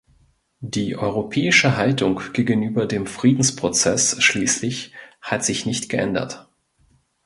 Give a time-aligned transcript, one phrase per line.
[0.65, 6.49] Die europäische Haltung gegenüber dem Friedensprozess schließlich hat sich nicht geändert.